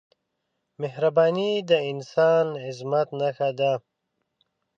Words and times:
مهرباني 0.81 1.51
د 1.69 1.71
انسان 1.91 2.43
د 2.53 2.55
عظمت 2.67 3.07
نښه 3.19 3.49
ده. 3.59 3.73